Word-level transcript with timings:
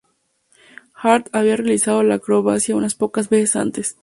Hart 0.95 1.27
había 1.31 1.57
realizado 1.57 2.01
la 2.01 2.15
acrobacia 2.15 2.75
unas 2.75 2.95
pocas 2.95 3.29
veces 3.29 3.55
antes. 3.55 3.97